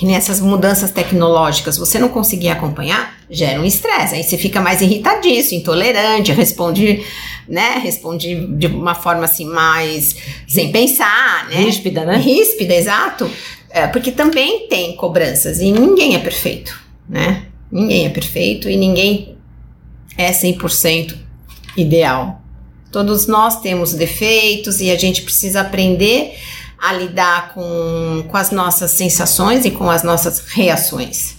nessas 0.00 0.40
mudanças 0.40 0.90
tecnológicas 0.90 1.76
você 1.76 1.98
não 1.98 2.08
conseguir 2.08 2.48
acompanhar, 2.48 3.18
gera 3.28 3.60
um 3.60 3.66
estresse. 3.66 4.14
Aí 4.14 4.22
você 4.22 4.38
fica 4.38 4.62
mais 4.62 4.80
irritadíssimo, 4.80 5.60
intolerante, 5.60 6.32
responde, 6.32 7.04
né? 7.46 7.80
Responde 7.82 8.46
de 8.56 8.66
uma 8.66 8.94
forma 8.94 9.26
assim 9.26 9.44
mais 9.44 10.16
sem 10.48 10.72
pensar, 10.72 11.50
né? 11.50 11.56
Ríspida, 11.56 12.06
né? 12.06 12.16
Ríspida, 12.16 12.74
exato. 12.74 13.30
É, 13.68 13.86
porque 13.86 14.10
também 14.10 14.66
tem 14.68 14.96
cobranças 14.96 15.60
e 15.60 15.70
ninguém 15.70 16.14
é 16.14 16.18
perfeito, 16.18 16.80
né? 17.06 17.44
Ninguém 17.70 18.06
é 18.06 18.08
perfeito 18.08 18.70
e 18.70 18.76
ninguém 18.78 19.36
é 20.16 20.30
100% 20.30 21.14
ideal. 21.76 22.40
Todos 22.94 23.26
nós 23.26 23.60
temos 23.60 23.92
defeitos 23.92 24.80
e 24.80 24.88
a 24.88 24.96
gente 24.96 25.22
precisa 25.22 25.62
aprender 25.62 26.38
a 26.80 26.92
lidar 26.92 27.52
com, 27.52 28.24
com 28.28 28.36
as 28.36 28.52
nossas 28.52 28.92
sensações 28.92 29.64
e 29.64 29.72
com 29.72 29.90
as 29.90 30.04
nossas 30.04 30.38
reações. 30.46 31.34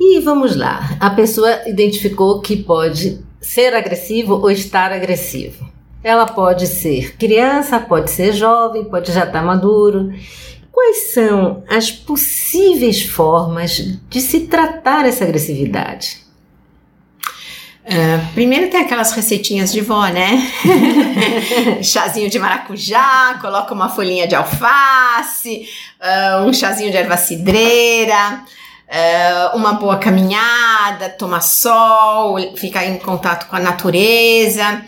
E 0.00 0.20
vamos 0.20 0.56
lá, 0.56 0.96
a 0.98 1.10
pessoa 1.10 1.68
identificou 1.68 2.40
que 2.40 2.56
pode 2.56 3.22
ser 3.42 3.74
agressivo 3.74 4.36
ou 4.36 4.50
estar 4.50 4.90
agressivo. 4.90 5.70
Ela 6.02 6.24
pode 6.24 6.66
ser 6.66 7.14
criança, 7.18 7.78
pode 7.78 8.10
ser 8.10 8.32
jovem, 8.32 8.84
pode 8.84 9.12
já 9.12 9.24
estar 9.24 9.44
maduro. 9.44 10.14
Quais 10.72 11.12
são 11.12 11.62
as 11.68 11.90
possíveis 11.90 13.02
formas 13.02 13.98
de 14.08 14.20
se 14.22 14.46
tratar 14.46 15.04
essa 15.04 15.24
agressividade? 15.24 16.22
Uh, 17.84 18.32
primeiro 18.32 18.70
tem 18.70 18.80
aquelas 18.80 19.10
receitinhas 19.10 19.72
de 19.72 19.80
vó, 19.80 20.06
né? 20.06 20.40
chazinho 21.82 22.30
de 22.30 22.38
maracujá, 22.38 23.38
coloca 23.40 23.74
uma 23.74 23.88
folhinha 23.88 24.26
de 24.26 24.36
alface, 24.36 25.68
uh, 26.00 26.46
um 26.46 26.52
chazinho 26.52 26.92
de 26.92 26.96
erva 26.96 27.16
cidreira, 27.16 28.44
uh, 28.86 29.56
uma 29.56 29.72
boa 29.72 29.98
caminhada, 29.98 31.08
tomar 31.08 31.40
sol, 31.40 32.36
ficar 32.56 32.86
em 32.86 32.98
contato 32.98 33.48
com 33.48 33.56
a 33.56 33.60
natureza, 33.60 34.84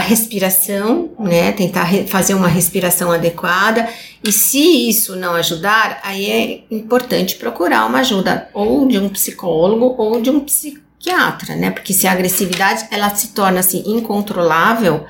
respiração, 0.00 1.10
né? 1.18 1.52
Tentar 1.52 1.86
fazer 2.08 2.34
uma 2.34 2.48
respiração 2.48 3.12
adequada. 3.12 3.88
E 4.24 4.32
se 4.32 4.88
isso 4.88 5.14
não 5.16 5.34
ajudar, 5.34 6.00
aí 6.02 6.30
é 6.30 6.74
importante 6.74 7.36
procurar 7.36 7.86
uma 7.86 8.00
ajuda 8.00 8.48
ou 8.54 8.88
de 8.88 8.98
um 8.98 9.08
psicólogo 9.10 9.94
ou 9.98 10.20
de 10.20 10.30
um 10.30 10.40
psicólogo 10.40 10.89
psiquiatra, 11.00 11.56
né? 11.56 11.70
Porque 11.70 11.94
se 11.94 12.06
a 12.06 12.12
agressividade 12.12 12.86
ela 12.90 13.08
se 13.14 13.28
torna 13.28 13.60
assim 13.60 13.82
incontrolável, 13.86 15.06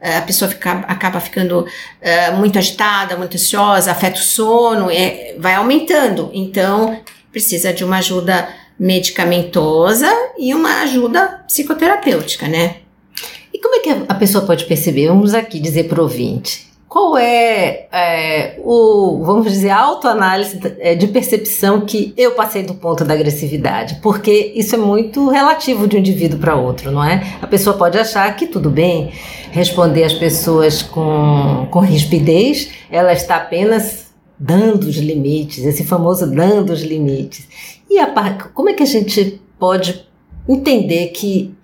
eh, 0.00 0.16
a 0.16 0.22
pessoa 0.22 0.50
fica, 0.50 0.72
acaba 0.88 1.20
ficando 1.20 1.60
uh, 1.60 2.36
muito 2.36 2.58
agitada, 2.58 3.16
muito 3.16 3.36
ansiosa, 3.36 3.92
afeta 3.92 4.18
o 4.18 4.22
sono, 4.22 4.90
é, 4.90 5.36
vai 5.38 5.54
aumentando. 5.54 6.30
Então, 6.34 7.00
precisa 7.30 7.72
de 7.72 7.84
uma 7.84 7.98
ajuda 7.98 8.48
medicamentosa 8.78 10.10
e 10.36 10.52
uma 10.52 10.82
ajuda 10.82 11.44
psicoterapêutica, 11.46 12.48
né? 12.48 12.76
E 13.52 13.58
como 13.58 13.76
é 13.76 13.78
que 13.80 13.90
a 14.08 14.14
pessoa 14.14 14.44
pode 14.44 14.64
perceber? 14.64 15.08
Vamos 15.08 15.34
aqui 15.34 15.60
dizer 15.60 15.84
para 15.84 16.00
o 16.00 16.04
ouvinte 16.04 16.69
qual 16.90 17.16
é, 17.16 17.86
é, 17.92 18.60
o, 18.64 19.22
vamos 19.24 19.52
dizer, 19.52 19.70
a 19.70 19.78
autoanálise 19.78 20.58
é, 20.80 20.96
de 20.96 21.06
percepção 21.06 21.82
que 21.82 22.12
eu 22.16 22.32
passei 22.32 22.64
do 22.64 22.74
ponto 22.74 23.04
da 23.04 23.14
agressividade? 23.14 24.00
Porque 24.02 24.52
isso 24.56 24.74
é 24.74 24.78
muito 24.78 25.28
relativo 25.28 25.86
de 25.86 25.94
um 25.94 26.00
indivíduo 26.00 26.40
para 26.40 26.56
outro, 26.56 26.90
não 26.90 27.04
é? 27.04 27.22
A 27.40 27.46
pessoa 27.46 27.76
pode 27.76 27.96
achar 27.96 28.34
que 28.34 28.44
tudo 28.44 28.68
bem 28.68 29.12
responder 29.52 30.02
às 30.02 30.14
pessoas 30.14 30.82
com, 30.82 31.68
com 31.70 31.78
rispidez, 31.78 32.72
ela 32.90 33.12
está 33.12 33.36
apenas 33.36 34.06
dando 34.36 34.82
os 34.82 34.96
limites, 34.96 35.64
esse 35.64 35.84
famoso 35.84 36.26
dando 36.26 36.72
os 36.72 36.82
limites. 36.82 37.46
E 37.88 38.00
a, 38.00 38.12
como 38.52 38.68
é 38.68 38.72
que 38.72 38.82
a 38.82 38.86
gente 38.86 39.40
pode 39.60 40.04
entender 40.48 41.10
que 41.10 41.54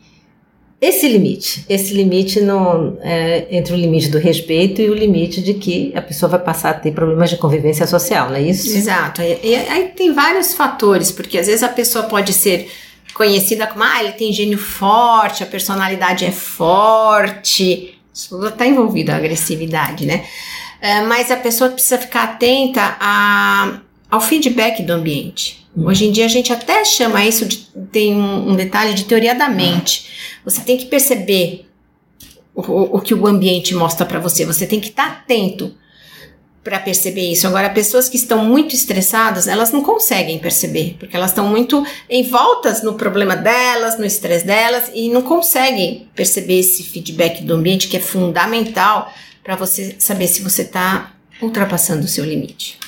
esse 0.88 1.08
limite, 1.08 1.64
esse 1.68 1.94
limite 1.94 2.40
não 2.40 2.98
é 3.00 3.46
entre 3.50 3.72
o 3.72 3.76
limite 3.76 4.08
do 4.08 4.18
respeito 4.18 4.80
e 4.80 4.88
o 4.88 4.94
limite 4.94 5.40
de 5.40 5.54
que 5.54 5.92
a 5.94 6.02
pessoa 6.02 6.30
vai 6.30 6.40
passar 6.40 6.70
a 6.70 6.74
ter 6.74 6.92
problemas 6.92 7.30
de 7.30 7.36
convivência 7.36 7.86
social, 7.86 8.28
não 8.28 8.36
é 8.36 8.42
isso? 8.42 8.76
Exato. 8.76 9.22
E, 9.22 9.38
e 9.42 9.54
aí 9.54 9.92
tem 9.96 10.12
vários 10.12 10.54
fatores, 10.54 11.10
porque 11.10 11.38
às 11.38 11.46
vezes 11.46 11.62
a 11.62 11.68
pessoa 11.68 12.04
pode 12.04 12.32
ser 12.32 12.70
conhecida 13.14 13.66
como, 13.66 13.82
ah, 13.82 14.02
ele 14.02 14.12
tem 14.12 14.32
gênio 14.32 14.58
forte, 14.58 15.42
a 15.42 15.46
personalidade 15.46 16.24
é 16.24 16.30
forte, 16.30 17.98
isso 18.12 18.46
está 18.46 18.66
envolvido 18.66 19.10
a 19.12 19.16
agressividade, 19.16 20.06
né? 20.06 20.24
É, 20.80 21.00
mas 21.02 21.30
a 21.30 21.36
pessoa 21.36 21.70
precisa 21.70 21.98
ficar 21.98 22.24
atenta 22.24 22.96
a, 23.00 23.80
ao 24.10 24.20
feedback 24.20 24.82
do 24.82 24.92
ambiente. 24.92 25.66
Hum. 25.76 25.86
Hoje 25.86 26.06
em 26.06 26.12
dia 26.12 26.26
a 26.26 26.28
gente 26.28 26.52
até 26.52 26.84
chama 26.84 27.24
isso 27.24 27.46
de 27.46 27.66
tem 27.90 28.14
um, 28.14 28.50
um 28.50 28.56
detalhe 28.56 28.94
de 28.94 29.04
teoria 29.04 29.34
da 29.34 29.48
mente. 29.48 30.06
Você 30.46 30.62
tem 30.62 30.78
que 30.78 30.86
perceber 30.86 31.66
o, 32.54 32.96
o 32.96 33.00
que 33.00 33.12
o 33.12 33.26
ambiente 33.26 33.74
mostra 33.74 34.06
para 34.06 34.20
você. 34.20 34.46
Você 34.46 34.66
tem 34.66 34.80
que 34.80 34.88
estar 34.88 35.06
tá 35.06 35.12
atento 35.18 35.74
para 36.62 36.80
perceber 36.80 37.30
isso. 37.30 37.46
Agora, 37.46 37.70
pessoas 37.70 38.08
que 38.08 38.16
estão 38.16 38.44
muito 38.44 38.74
estressadas, 38.74 39.46
elas 39.46 39.70
não 39.70 39.82
conseguem 39.82 40.38
perceber, 40.38 40.96
porque 40.98 41.14
elas 41.16 41.30
estão 41.30 41.46
muito 41.46 41.86
envoltas 42.10 42.82
no 42.82 42.94
problema 42.94 43.36
delas, 43.36 43.98
no 43.98 44.04
estresse 44.04 44.46
delas 44.46 44.90
e 44.92 45.08
não 45.08 45.22
conseguem 45.22 46.08
perceber 46.14 46.60
esse 46.60 46.82
feedback 46.82 47.44
do 47.44 47.54
ambiente 47.54 47.86
que 47.86 47.96
é 47.96 48.00
fundamental 48.00 49.12
para 49.44 49.54
você 49.54 49.94
saber 49.98 50.26
se 50.26 50.42
você 50.42 50.62
está 50.62 51.12
ultrapassando 51.40 52.04
o 52.04 52.08
seu 52.08 52.24
limite. 52.24 52.78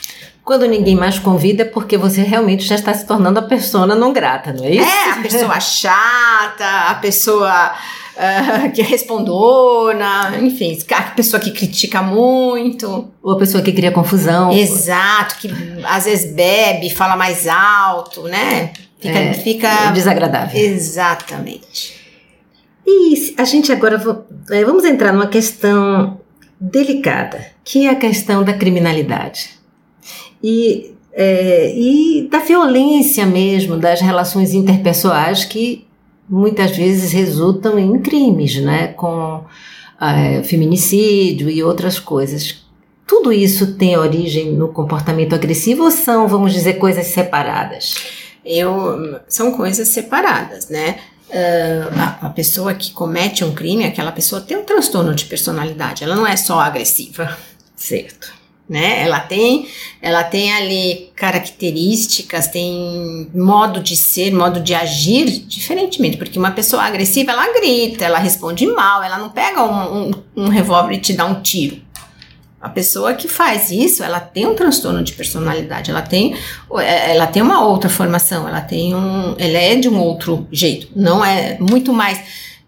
Quando 0.49 0.64
ninguém 0.64 0.95
mais 0.97 1.19
convida 1.19 1.61
é 1.61 1.67
porque 1.67 1.99
você 1.99 2.23
realmente 2.23 2.64
já 2.64 2.75
está 2.75 2.95
se 2.95 3.07
tornando 3.07 3.38
a 3.38 3.43
persona 3.43 3.95
não 3.95 4.14
grata, 4.14 4.50
não 4.50 4.64
é 4.64 4.76
isso? 4.76 4.88
É, 4.88 5.11
a 5.11 5.17
pessoa 5.17 5.61
chata, 5.61 6.88
a 6.88 6.95
pessoa 6.95 7.75
uh, 8.17 8.73
que 8.73 8.81
é 8.81 8.85
respondona, 8.85 10.38
enfim, 10.40 10.78
a 10.90 11.02
pessoa 11.02 11.38
que 11.38 11.50
critica 11.50 12.00
muito. 12.00 13.11
Ou 13.23 13.35
a 13.35 13.38
pessoa 13.38 13.62
que 13.62 13.71
cria 13.73 13.93
confusão. 13.93 14.50
Exato, 14.50 15.37
que 15.37 15.50
às 15.85 16.07
vezes 16.07 16.33
bebe, 16.33 16.88
fala 16.88 17.14
mais 17.14 17.47
alto, 17.47 18.23
né? 18.23 18.73
Fica, 18.99 19.19
é, 19.19 19.35
fica 19.35 19.90
desagradável. 19.90 20.59
Exatamente. 20.59 21.95
E 22.87 23.35
a 23.37 23.45
gente 23.45 23.71
agora 23.71 24.02
é, 24.50 24.64
vamos 24.64 24.87
entrar 24.87 25.12
numa 25.12 25.26
questão 25.26 26.19
delicada, 26.59 27.45
que 27.62 27.87
é 27.87 27.90
a 27.90 27.97
questão 27.97 28.43
da 28.43 28.55
criminalidade 28.55 29.58
e, 30.42 30.95
é, 31.12 31.73
e 31.75 32.28
da 32.30 32.38
violência 32.38 33.26
mesmo 33.26 33.76
das 33.76 34.00
relações 34.00 34.54
interpessoais 34.54 35.45
que 35.45 35.87
muitas 36.28 36.76
vezes 36.76 37.12
resultam 37.12 37.78
em 37.78 37.99
crimes, 38.00 38.57
né, 38.57 38.88
com 38.88 39.45
é, 40.00 40.42
feminicídio 40.42 41.49
e 41.49 41.62
outras 41.62 41.99
coisas. 41.99 42.62
Tudo 43.07 43.33
isso 43.33 43.75
tem 43.75 43.97
origem 43.97 44.52
no 44.52 44.68
comportamento 44.68 45.35
agressivo 45.35 45.85
ou 45.85 45.90
são, 45.90 46.28
vamos 46.28 46.52
dizer, 46.52 46.75
coisas 46.75 47.07
separadas? 47.07 47.95
Eu, 48.45 49.21
são 49.26 49.52
coisas 49.52 49.88
separadas, 49.88 50.68
né? 50.68 50.99
Uh, 51.28 51.99
a, 51.99 52.26
a, 52.26 52.30
pessoa 52.30 52.73
que 52.73 52.90
comete 52.90 53.45
um 53.45 53.52
crime, 53.52 53.85
aquela 53.85 54.11
pessoa 54.11 54.40
tem 54.40 54.57
um 54.57 54.64
transtorno 54.64 55.14
de 55.14 55.26
personalidade, 55.26 56.02
ela 56.02 56.16
não 56.16 56.26
é 56.26 56.37
só 56.37 56.59
agressiva. 56.59 57.37
Certo. 57.76 58.38
Né? 58.69 59.03
Ela 59.03 59.21
tem, 59.21 59.67
ela 60.03 60.23
tem 60.23 60.53
ali 60.53 61.11
características, 61.17 62.49
tem 62.49 63.31
modo 63.35 63.81
de 63.81 63.97
ser, 63.97 64.33
modo 64.33 64.61
de 64.61 64.75
agir 64.75 65.27
diferentemente, 65.47 66.19
porque 66.19 66.39
uma 66.39 66.51
pessoa 66.51 66.83
agressiva 66.83 67.33
ela 67.33 67.53
grita, 67.55 68.05
ela 68.05 68.19
responde 68.19 68.67
mal, 68.67 69.03
ela 69.03 69.19
não 69.19 69.31
pega 69.31 69.65
um, 69.65 70.09
um, 70.09 70.11
um 70.37 70.49
revólver 70.49 70.95
e 70.95 71.01
te 71.01 71.15
dá 71.15 71.25
um 71.25 71.41
tiro. 71.41 71.81
A 72.61 72.69
pessoa 72.69 73.15
que 73.15 73.29
faz 73.29 73.71
isso, 73.71 74.03
ela 74.03 74.19
tem 74.19 74.45
um 74.45 74.55
transtorno 74.55 75.03
de 75.03 75.13
personalidade, 75.13 75.91
ela 75.91 76.03
tem, 76.03 76.37
é, 76.79 77.13
ela 77.15 77.27
tem 77.27 77.41
uma 77.41 77.65
outra 77.65 77.89
formação, 77.89 78.49
ela 78.49 78.61
tem 78.61 78.95
um, 78.95 79.35
ela 79.39 79.59
é 79.59 79.77
de 79.77 79.89
um 79.89 79.99
outro 79.99 80.47
jeito, 80.51 80.89
não 80.95 81.25
é 81.25 81.57
muito 81.59 81.93
mais 81.93 82.21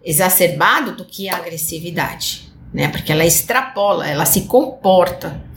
exacerbado 0.03 0.93
do 0.93 1.05
que 1.05 1.29
a 1.29 1.35
agressividade, 1.35 2.49
né? 2.73 2.87
Porque 2.87 3.11
ela 3.11 3.25
extrapola, 3.25 4.07
ela 4.07 4.25
se 4.25 4.41
comporta 4.41 5.50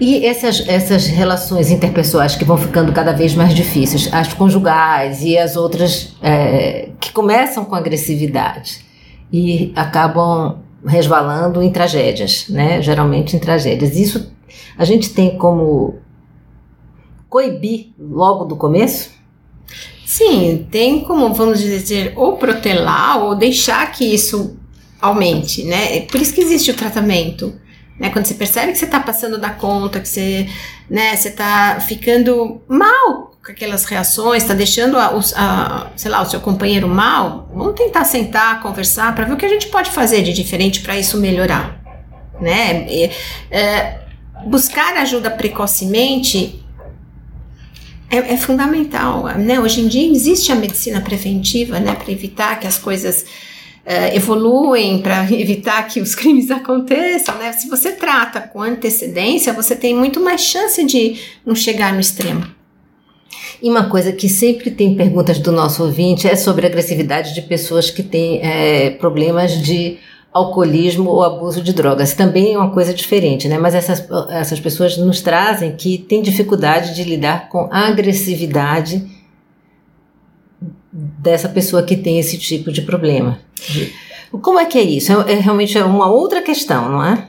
e 0.00 0.24
essas, 0.24 0.66
essas 0.68 1.06
relações 1.06 1.70
interpessoais 1.70 2.36
que 2.36 2.44
vão 2.44 2.56
ficando 2.56 2.92
cada 2.92 3.12
vez 3.12 3.34
mais 3.34 3.54
difíceis, 3.54 4.08
as 4.12 4.32
conjugais 4.32 5.22
e 5.22 5.36
as 5.36 5.56
outras 5.56 6.14
é, 6.22 6.90
que 7.00 7.12
começam 7.12 7.64
com 7.64 7.74
agressividade 7.74 8.84
e 9.32 9.72
acabam 9.74 10.58
resvalando 10.86 11.62
em 11.62 11.70
tragédias, 11.70 12.46
né? 12.48 12.80
Geralmente 12.80 13.34
em 13.34 13.38
tragédias. 13.38 13.96
Isso 13.96 14.32
a 14.76 14.84
gente 14.84 15.10
tem 15.10 15.36
como 15.36 15.96
coibir 17.28 17.88
logo 17.98 18.44
do 18.44 18.56
começo? 18.56 19.10
Sim, 20.06 20.66
tem 20.70 21.00
como, 21.00 21.34
vamos 21.34 21.60
dizer, 21.60 22.14
ou 22.16 22.36
protelar 22.36 23.22
ou 23.22 23.34
deixar 23.34 23.90
que 23.92 24.04
isso 24.04 24.56
aumente, 25.00 25.64
né? 25.64 26.00
Por 26.02 26.20
isso 26.20 26.32
que 26.32 26.40
existe 26.40 26.70
o 26.70 26.74
tratamento 26.74 27.52
né? 27.98 28.10
Quando 28.10 28.26
você 28.26 28.34
percebe 28.34 28.72
que 28.72 28.78
você 28.78 28.84
está 28.84 29.00
passando 29.00 29.38
da 29.38 29.50
conta, 29.50 30.00
que 30.00 30.08
você, 30.08 30.48
né, 30.88 31.14
está 31.14 31.80
ficando 31.80 32.62
mal 32.68 33.36
com 33.44 33.52
aquelas 33.52 33.84
reações, 33.84 34.42
está 34.42 34.54
deixando 34.54 34.96
a, 34.96 35.18
a, 35.36 35.90
sei 35.96 36.10
lá, 36.10 36.22
o 36.22 36.26
seu 36.26 36.40
companheiro 36.40 36.86
mal, 36.86 37.50
vamos 37.52 37.74
tentar 37.74 38.04
sentar, 38.04 38.60
conversar 38.60 39.14
para 39.14 39.24
ver 39.24 39.32
o 39.32 39.36
que 39.36 39.46
a 39.46 39.48
gente 39.48 39.68
pode 39.68 39.90
fazer 39.90 40.22
de 40.22 40.32
diferente 40.32 40.80
para 40.80 40.98
isso 40.98 41.18
melhorar, 41.18 41.80
né? 42.40 42.86
E, 42.88 43.10
é, 43.50 44.00
buscar 44.46 44.96
ajuda 44.98 45.30
precocemente 45.30 46.62
é, 48.10 48.16
é, 48.16 48.36
fundamental, 48.36 49.24
né? 49.36 49.58
Hoje 49.58 49.80
em 49.80 49.88
dia 49.88 50.10
existe 50.10 50.52
a 50.52 50.54
medicina 50.54 51.00
preventiva, 51.00 51.80
né, 51.80 51.94
para 51.94 52.12
evitar 52.12 52.58
que 52.60 52.66
as 52.66 52.78
coisas 52.78 53.24
uh, 53.88 54.14
evoluem 54.14 55.00
para 55.00 55.24
evitar 55.32 55.82
que 55.88 56.00
os 56.00 56.14
crimes 56.14 56.50
aconteçam, 56.52 57.36
né? 57.38 57.52
Se 57.52 57.68
você 57.68 57.92
trata 57.92 58.40
com 58.42 58.60
antecedência, 58.60 59.52
você 59.52 59.74
tem 59.74 59.94
muito 59.94 60.20
mais 60.20 60.42
chance 60.42 60.84
de 60.84 61.16
não 61.44 61.54
chegar 61.54 61.94
no 61.94 62.00
extremo. 62.00 62.44
E 63.60 63.68
uma 63.68 63.88
coisa 63.88 64.12
que 64.12 64.28
sempre 64.28 64.70
tem 64.70 64.94
perguntas 64.94 65.38
do 65.40 65.50
nosso 65.50 65.82
ouvinte 65.82 66.28
é 66.28 66.36
sobre 66.36 66.66
a 66.66 66.68
agressividade 66.68 67.34
de 67.34 67.42
pessoas 67.42 67.90
que 67.90 68.04
têm 68.04 68.40
é, 68.40 68.90
problemas 68.90 69.60
de 69.60 69.98
alcoolismo 70.32 71.10
ou 71.10 71.24
abuso 71.24 71.60
de 71.60 71.72
drogas. 71.72 72.14
Também 72.14 72.54
é 72.54 72.58
uma 72.58 72.70
coisa 72.70 72.94
diferente, 72.94 73.48
né? 73.48 73.58
Mas 73.58 73.74
essas, 73.74 74.06
essas 74.30 74.60
pessoas 74.60 74.96
nos 74.96 75.20
trazem 75.20 75.74
que 75.74 75.98
têm 75.98 76.22
dificuldade 76.22 76.94
de 76.94 77.02
lidar 77.02 77.48
com 77.48 77.68
a 77.72 77.88
agressividade 77.88 79.04
dessa 80.92 81.48
pessoa 81.48 81.82
que 81.82 81.96
tem 81.96 82.20
esse 82.20 82.38
tipo 82.38 82.70
de 82.70 82.82
problema. 82.82 83.40
Como 84.42 84.58
é 84.58 84.66
que 84.66 84.78
é 84.78 84.82
isso? 84.82 85.12
É, 85.12 85.32
é 85.32 85.34
realmente 85.36 85.78
uma 85.78 86.06
outra 86.06 86.42
questão, 86.42 86.88
não 86.88 87.04
é? 87.04 87.28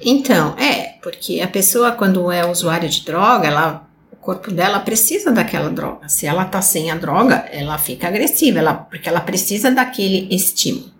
Então, 0.00 0.54
é, 0.58 0.98
porque 1.02 1.40
a 1.40 1.48
pessoa, 1.48 1.92
quando 1.92 2.30
é 2.30 2.46
usuária 2.46 2.88
de 2.88 3.04
droga, 3.04 3.48
ela, 3.48 3.88
o 4.12 4.16
corpo 4.16 4.50
dela 4.50 4.78
precisa 4.80 5.32
daquela 5.32 5.70
droga. 5.70 6.08
Se 6.08 6.26
ela 6.26 6.44
tá 6.44 6.62
sem 6.62 6.90
a 6.90 6.94
droga, 6.94 7.46
ela 7.50 7.78
fica 7.78 8.06
agressiva, 8.06 8.58
ela, 8.58 8.74
porque 8.74 9.08
ela 9.08 9.20
precisa 9.20 9.70
daquele 9.70 10.32
estímulo. 10.34 10.90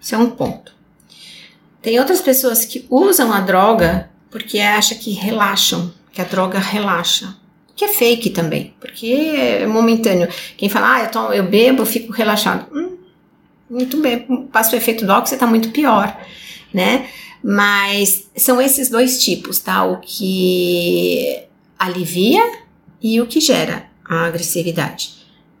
Isso 0.00 0.14
é 0.14 0.18
um 0.18 0.30
ponto. 0.30 0.72
Tem 1.82 1.98
outras 1.98 2.20
pessoas 2.20 2.64
que 2.64 2.86
usam 2.88 3.32
a 3.32 3.40
droga 3.40 4.10
porque 4.30 4.60
acham 4.60 4.96
que 4.96 5.10
relaxam, 5.10 5.92
que 6.12 6.20
a 6.20 6.24
droga 6.24 6.58
relaxa 6.58 7.34
que 7.80 7.84
é 7.86 7.88
fake 7.88 8.28
também, 8.28 8.74
porque 8.78 9.06
é 9.06 9.66
momentâneo. 9.66 10.28
Quem 10.58 10.68
fala, 10.68 10.96
ah, 10.96 11.02
eu, 11.04 11.10
tomo, 11.10 11.32
eu 11.32 11.44
bebo, 11.44 11.86
fico 11.86 12.12
relaxado. 12.12 12.66
Hum, 12.70 12.89
muito 13.70 13.96
bem, 13.98 14.48
passa 14.52 14.74
o 14.74 14.78
efeito 14.78 15.06
do 15.06 15.12
álcool, 15.12 15.28
você 15.28 15.36
tá 15.36 15.46
muito 15.46 15.70
pior, 15.70 16.20
né? 16.74 17.06
Mas 17.42 18.28
são 18.36 18.60
esses 18.60 18.90
dois 18.90 19.22
tipos, 19.22 19.60
tá? 19.60 19.84
O 19.84 19.98
que 20.00 21.44
alivia 21.78 22.42
e 23.00 23.20
o 23.20 23.26
que 23.26 23.40
gera 23.40 23.86
a 24.04 24.26
agressividade 24.26 25.12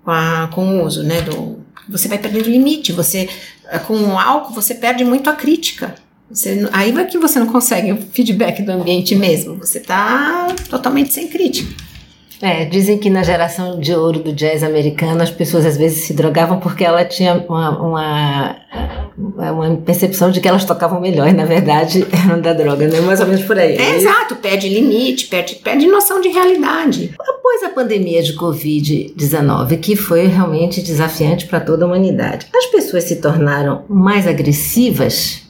com, 0.04 0.10
a, 0.10 0.50
com 0.52 0.66
o 0.66 0.84
uso, 0.84 1.02
né? 1.04 1.22
Do, 1.22 1.64
você 1.88 2.08
vai 2.08 2.18
perdendo 2.18 2.50
limite, 2.50 2.92
você 2.92 3.28
com 3.86 3.94
o 3.94 4.18
álcool 4.18 4.52
você 4.52 4.74
perde 4.74 5.04
muito 5.04 5.30
a 5.30 5.34
crítica. 5.34 5.94
Você, 6.28 6.68
aí 6.72 6.92
vai 6.92 7.06
que 7.06 7.18
você 7.18 7.38
não 7.38 7.46
consegue 7.46 7.92
o 7.92 8.02
feedback 8.12 8.62
do 8.62 8.72
ambiente 8.72 9.14
mesmo. 9.16 9.56
Você 9.56 9.80
tá 9.80 10.48
totalmente 10.68 11.12
sem 11.12 11.28
crítica. 11.28 11.89
É, 12.42 12.64
dizem 12.64 12.96
que 12.96 13.10
na 13.10 13.22
geração 13.22 13.78
de 13.78 13.94
ouro 13.94 14.18
do 14.18 14.32
jazz 14.32 14.62
americano 14.62 15.22
as 15.22 15.30
pessoas 15.30 15.66
às 15.66 15.76
vezes 15.76 16.04
se 16.04 16.14
drogavam 16.14 16.58
porque 16.58 16.82
ela 16.82 17.04
tinha 17.04 17.34
uma, 17.34 17.78
uma, 17.78 18.56
uma 19.52 19.76
percepção 19.76 20.30
de 20.30 20.40
que 20.40 20.48
elas 20.48 20.64
tocavam 20.64 20.98
melhor 21.00 21.28
e 21.28 21.34
na 21.34 21.44
verdade 21.44 22.06
eram 22.24 22.40
da 22.40 22.54
droga, 22.54 22.88
né? 22.88 22.98
Mais 23.02 23.20
ou 23.20 23.26
menos 23.26 23.44
por 23.44 23.58
aí. 23.58 23.76
É, 23.76 23.96
exato, 23.96 24.36
perde 24.36 24.70
limite, 24.70 25.26
perde, 25.26 25.56
perde 25.56 25.86
noção 25.86 26.18
de 26.18 26.28
realidade. 26.28 27.14
Após 27.20 27.62
a 27.62 27.68
pandemia 27.68 28.22
de 28.22 28.34
Covid-19, 28.34 29.78
que 29.78 29.94
foi 29.94 30.26
realmente 30.26 30.80
desafiante 30.80 31.46
para 31.46 31.60
toda 31.60 31.84
a 31.84 31.88
humanidade, 31.88 32.46
as 32.56 32.66
pessoas 32.66 33.04
se 33.04 33.16
tornaram 33.16 33.84
mais 33.86 34.26
agressivas 34.26 35.42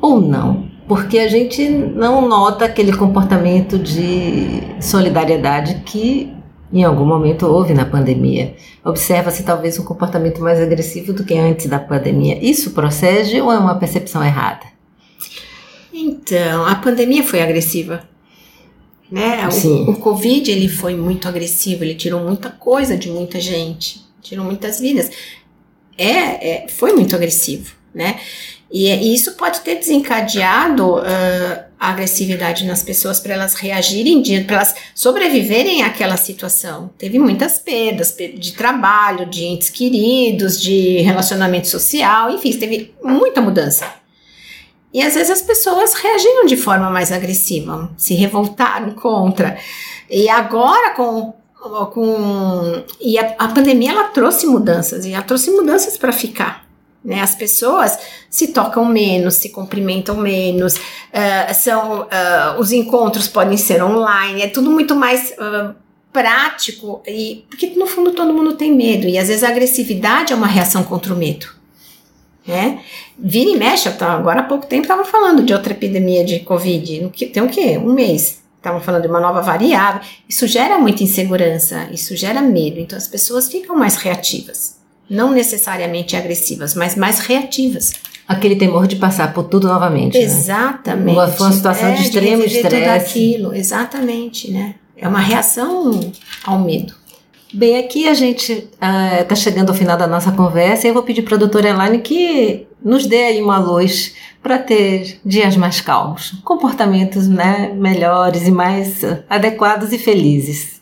ou 0.00 0.20
não? 0.20 0.65
Porque 0.86 1.18
a 1.18 1.28
gente 1.28 1.68
não 1.68 2.28
nota 2.28 2.64
aquele 2.64 2.96
comportamento 2.96 3.78
de 3.78 4.60
solidariedade 4.80 5.82
que 5.84 6.32
em 6.72 6.84
algum 6.84 7.04
momento 7.04 7.46
houve 7.46 7.74
na 7.74 7.84
pandemia. 7.84 8.54
Observa-se 8.84 9.42
talvez 9.42 9.78
um 9.78 9.84
comportamento 9.84 10.40
mais 10.40 10.60
agressivo 10.60 11.12
do 11.12 11.24
que 11.24 11.34
antes 11.34 11.66
da 11.66 11.78
pandemia. 11.78 12.38
Isso 12.40 12.70
procede 12.70 13.40
ou 13.40 13.52
é 13.52 13.58
uma 13.58 13.76
percepção 13.76 14.24
errada? 14.24 14.66
Então, 15.92 16.66
a 16.66 16.74
pandemia 16.74 17.24
foi 17.24 17.40
agressiva. 17.40 18.02
Né? 19.10 19.48
O, 19.48 19.92
o 19.92 19.96
Covid 19.96 20.50
ele 20.50 20.68
foi 20.68 20.96
muito 20.96 21.28
agressivo, 21.28 21.84
ele 21.84 21.94
tirou 21.94 22.20
muita 22.20 22.50
coisa 22.50 22.96
de 22.96 23.08
muita 23.08 23.40
gente, 23.40 24.04
tirou 24.20 24.44
muitas 24.44 24.80
vidas. 24.80 25.10
É, 25.96 26.64
é 26.64 26.68
foi 26.68 26.92
muito 26.92 27.14
agressivo, 27.14 27.74
né? 27.94 28.18
E, 28.70 28.88
e 28.88 29.14
isso 29.14 29.32
pode 29.34 29.60
ter 29.60 29.76
desencadeado 29.76 30.96
uh, 30.96 31.66
a 31.78 31.90
agressividade 31.90 32.64
nas 32.64 32.82
pessoas 32.82 33.20
para 33.20 33.34
elas 33.34 33.54
reagirem, 33.54 34.22
para 34.44 34.56
elas 34.56 34.74
sobreviverem 34.94 35.82
àquela 35.82 36.16
situação. 36.16 36.90
Teve 36.98 37.18
muitas 37.18 37.58
perdas 37.58 38.16
de 38.16 38.52
trabalho, 38.52 39.26
de 39.26 39.44
entes 39.44 39.70
queridos, 39.70 40.60
de 40.60 40.98
relacionamento 40.98 41.68
social, 41.68 42.30
enfim, 42.30 42.52
teve 42.52 42.94
muita 43.02 43.40
mudança. 43.40 43.86
E 44.92 45.02
às 45.02 45.14
vezes 45.14 45.30
as 45.30 45.42
pessoas 45.42 45.94
reagiram 45.94 46.46
de 46.46 46.56
forma 46.56 46.90
mais 46.90 47.12
agressiva, 47.12 47.90
se 47.96 48.14
revoltaram 48.14 48.92
contra. 48.92 49.58
E 50.10 50.28
agora 50.28 50.94
com 50.94 51.34
com 51.92 52.84
e 53.00 53.18
a, 53.18 53.34
a 53.38 53.48
pandemia 53.48 53.90
ela 53.90 54.04
trouxe 54.04 54.46
mudanças 54.46 55.04
e 55.04 55.12
ela 55.12 55.22
trouxe 55.22 55.50
mudanças 55.50 55.98
para 55.98 56.12
ficar 56.12 56.65
né? 57.06 57.22
As 57.22 57.36
pessoas 57.36 57.96
se 58.28 58.48
tocam 58.48 58.84
menos, 58.84 59.36
se 59.36 59.50
cumprimentam 59.50 60.16
menos, 60.16 60.74
uh, 60.74 61.54
são 61.54 62.00
uh, 62.02 62.58
os 62.58 62.72
encontros 62.72 63.28
podem 63.28 63.56
ser 63.56 63.82
online, 63.82 64.42
é 64.42 64.48
tudo 64.48 64.70
muito 64.72 64.96
mais 64.96 65.32
uh, 65.38 65.72
prático 66.12 67.00
e 67.06 67.44
porque 67.48 67.68
no 67.76 67.86
fundo 67.86 68.10
todo 68.10 68.34
mundo 68.34 68.56
tem 68.56 68.74
medo 68.74 69.06
e 69.06 69.16
às 69.16 69.28
vezes 69.28 69.44
a 69.44 69.48
agressividade 69.48 70.32
é 70.32 70.36
uma 70.36 70.48
reação 70.48 70.82
contra 70.82 71.14
o 71.14 71.16
medo. 71.16 71.46
Né? 72.44 72.80
Vira 73.18 73.50
e 73.50 73.56
mexe, 73.56 73.88
agora 73.88 74.40
há 74.40 74.44
pouco 74.44 74.66
tempo 74.66 74.82
estava 74.82 75.04
falando 75.04 75.42
de 75.42 75.52
outra 75.52 75.72
epidemia 75.72 76.24
de 76.24 76.40
Covid, 76.40 77.10
tem 77.32 77.42
o 77.42 77.48
quê? 77.48 77.78
Um 77.78 77.92
mês. 77.92 78.44
Estavam 78.56 78.80
falando 78.80 79.02
de 79.02 79.08
uma 79.08 79.20
nova 79.20 79.40
variável. 79.40 80.00
Isso 80.28 80.44
gera 80.46 80.76
muita 80.76 81.04
insegurança, 81.04 81.88
isso 81.92 82.16
gera 82.16 82.40
medo, 82.42 82.80
então 82.80 82.98
as 82.98 83.06
pessoas 83.06 83.48
ficam 83.48 83.76
mais 83.76 83.96
reativas 83.96 84.76
não 85.08 85.32
necessariamente 85.32 86.16
agressivas, 86.16 86.74
mas 86.74 86.94
mais 86.94 87.20
reativas. 87.20 87.92
Aquele 88.26 88.56
temor 88.56 88.86
de 88.86 88.96
passar 88.96 89.32
por 89.32 89.44
tudo 89.44 89.68
novamente. 89.68 90.18
Né? 90.18 90.24
Exatamente. 90.24 91.16
Uma, 91.16 91.26
uma 91.26 91.52
situação 91.52 91.88
é, 91.88 91.92
de 91.92 92.02
extremo 92.02 92.46
de 92.46 92.56
estresse. 92.56 92.84
Tudo 92.84 92.88
aquilo, 92.88 93.54
exatamente, 93.54 94.50
né? 94.50 94.74
É 94.96 95.06
uma 95.06 95.20
reação 95.20 96.12
ao 96.44 96.58
medo. 96.58 96.94
Bem, 97.52 97.78
aqui 97.78 98.08
a 98.08 98.14
gente 98.14 98.52
está 98.52 98.76
ah, 98.80 99.32
uh, 99.32 99.36
chegando 99.36 99.70
ao 99.70 99.74
final 99.74 99.96
da 99.96 100.06
nossa 100.06 100.32
conversa 100.32 100.86
e 100.86 100.90
eu 100.90 100.94
vou 100.94 101.02
pedir 101.02 101.22
para 101.22 101.36
a 101.36 101.38
doutora 101.38 101.68
Elaine 101.68 102.00
que 102.00 102.66
nos 102.82 103.06
dê 103.06 103.24
aí 103.24 103.42
uma 103.42 103.58
luz 103.58 104.14
para 104.42 104.58
ter 104.58 105.20
dias 105.24 105.56
mais 105.56 105.80
calmos, 105.80 106.32
comportamentos 106.44 107.28
né, 107.28 107.72
melhores 107.74 108.46
e 108.46 108.50
mais 108.50 109.02
adequados 109.28 109.92
e 109.92 109.98
felizes. 109.98 110.80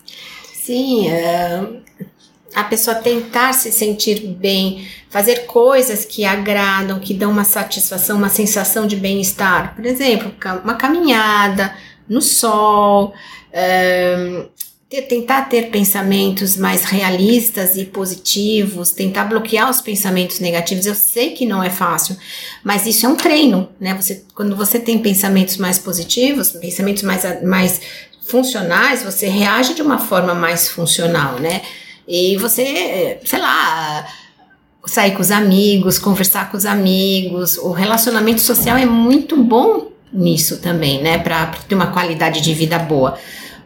Sim, 0.52 1.08
é, 1.08 1.62
a 2.54 2.64
pessoa 2.64 2.94
tentar 2.94 3.52
se 3.52 3.72
sentir 3.72 4.20
bem, 4.26 4.86
fazer 5.10 5.46
coisas 5.46 6.04
que 6.04 6.24
agradam, 6.24 7.00
que 7.00 7.12
dão 7.12 7.30
uma 7.30 7.44
satisfação, 7.44 8.16
uma 8.16 8.28
sensação 8.28 8.86
de 8.86 8.96
bem-estar. 8.96 9.74
Por 9.74 9.84
exemplo, 9.84 10.32
uma 10.62 10.74
caminhada 10.74 11.74
no 12.08 12.22
sol, 12.22 13.12
é, 13.52 14.46
tentar 15.02 15.42
ter 15.42 15.70
pensamentos 15.70 16.56
mais 16.56 16.84
realistas 16.84 17.76
e 17.76 17.84
positivos, 17.84 18.92
tentar 18.92 19.24
bloquear 19.24 19.68
os 19.68 19.80
pensamentos 19.80 20.38
negativos. 20.38 20.86
Eu 20.86 20.94
sei 20.94 21.30
que 21.30 21.44
não 21.44 21.62
é 21.62 21.70
fácil, 21.70 22.16
mas 22.62 22.86
isso 22.86 23.04
é 23.04 23.08
um 23.08 23.16
treino, 23.16 23.68
né? 23.80 23.94
Você, 23.94 24.24
quando 24.34 24.54
você 24.54 24.78
tem 24.78 24.98
pensamentos 24.98 25.56
mais 25.56 25.78
positivos, 25.78 26.52
pensamentos 26.52 27.02
mais, 27.02 27.42
mais 27.42 27.80
funcionais, 28.26 29.02
você 29.02 29.26
reage 29.26 29.74
de 29.74 29.82
uma 29.82 29.98
forma 29.98 30.34
mais 30.34 30.68
funcional, 30.68 31.40
né? 31.40 31.62
E 32.06 32.36
você, 32.36 33.18
sei 33.24 33.38
lá, 33.38 34.06
sair 34.86 35.12
com 35.12 35.22
os 35.22 35.30
amigos, 35.30 35.98
conversar 35.98 36.50
com 36.50 36.56
os 36.56 36.66
amigos, 36.66 37.56
o 37.58 37.72
relacionamento 37.72 38.40
social 38.40 38.76
é 38.76 38.84
muito 38.84 39.42
bom 39.42 39.90
nisso 40.12 40.58
também, 40.58 41.02
né? 41.02 41.18
Para 41.18 41.46
ter 41.68 41.74
uma 41.74 41.88
qualidade 41.88 42.40
de 42.40 42.54
vida 42.54 42.78
boa 42.78 43.18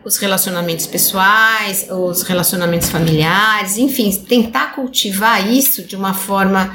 os 0.04 0.16
relacionamentos 0.16 0.86
pessoais, 0.86 1.86
os 1.90 2.22
relacionamentos 2.22 2.88
familiares, 2.88 3.76
enfim, 3.76 4.10
tentar 4.10 4.74
cultivar 4.74 5.46
isso 5.46 5.82
de 5.82 5.94
uma 5.94 6.14
forma 6.14 6.74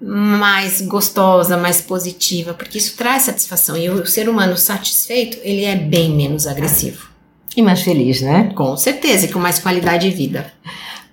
mais 0.00 0.80
gostosa, 0.80 1.56
mais 1.56 1.80
positiva, 1.80 2.54
porque 2.54 2.78
isso 2.78 2.96
traz 2.96 3.22
satisfação 3.22 3.76
e 3.76 3.88
o 3.88 4.04
ser 4.06 4.28
humano 4.28 4.56
satisfeito, 4.56 5.38
ele 5.42 5.64
é 5.64 5.76
bem 5.76 6.10
menos 6.10 6.46
agressivo. 6.46 7.08
E 7.56 7.62
mais 7.62 7.82
feliz, 7.82 8.22
né? 8.22 8.50
Com 8.54 8.76
certeza, 8.76 9.26
e 9.26 9.28
com 9.28 9.38
mais 9.38 9.58
qualidade 9.58 10.08
de 10.08 10.16
vida. 10.16 10.50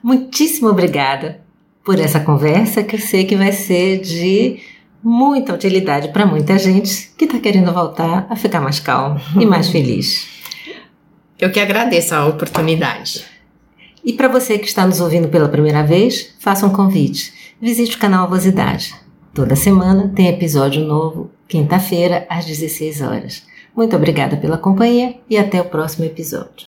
Muitíssimo 0.01 0.69
obrigada 0.69 1.41
por 1.83 1.99
essa 1.99 2.19
conversa 2.19 2.83
que 2.83 2.95
eu 2.95 2.99
sei 2.99 3.25
que 3.25 3.35
vai 3.35 3.51
ser 3.51 3.99
de 3.99 4.59
muita 5.03 5.53
utilidade 5.53 6.09
para 6.09 6.25
muita 6.25 6.57
gente 6.57 7.11
que 7.17 7.25
está 7.25 7.39
querendo 7.39 7.73
voltar 7.73 8.27
a 8.29 8.35
ficar 8.35 8.61
mais 8.61 8.79
calmo 8.79 9.19
e 9.39 9.45
mais 9.45 9.67
feliz. 9.71 10.27
Eu 11.39 11.51
que 11.51 11.59
agradeço 11.59 12.13
a 12.13 12.25
oportunidade. 12.25 13.25
E 14.03 14.13
para 14.13 14.27
você 14.27 14.57
que 14.57 14.67
está 14.67 14.85
nos 14.85 14.99
ouvindo 15.01 15.29
pela 15.29 15.49
primeira 15.49 15.83
vez, 15.83 16.35
faça 16.39 16.65
um 16.65 16.71
convite. 16.71 17.33
Visite 17.61 17.95
o 17.95 17.99
canal 17.99 18.25
Avosidade. 18.25 18.95
Toda 19.33 19.55
semana 19.55 20.11
tem 20.15 20.27
episódio 20.27 20.85
novo, 20.85 21.29
quinta-feira, 21.47 22.25
às 22.29 22.45
16 22.45 23.01
horas. 23.01 23.43
Muito 23.75 23.95
obrigada 23.95 24.37
pela 24.37 24.57
companhia 24.57 25.15
e 25.29 25.37
até 25.37 25.61
o 25.61 25.65
próximo 25.65 26.05
episódio. 26.05 26.68